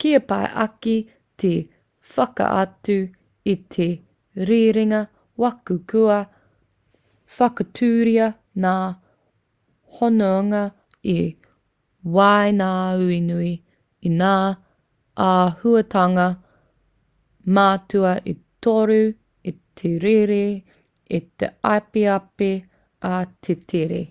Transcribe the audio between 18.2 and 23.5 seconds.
e toru: 1 te rere 2 te apiapi ā 3